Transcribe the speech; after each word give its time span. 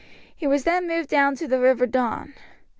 He 0.35 0.47
was 0.47 0.63
then 0.63 0.87
moved 0.87 1.09
down 1.09 1.35
to 1.35 1.47
the 1.47 1.59
river 1.59 1.85
Don. 1.85 2.33